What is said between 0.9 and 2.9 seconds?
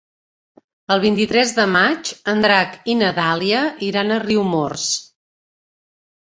El vint-i-tres de maig en Drac